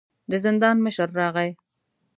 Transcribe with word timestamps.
د 0.29 0.33
زندان 0.45 0.75
مشر 0.85 1.07
راغی. 1.19 1.51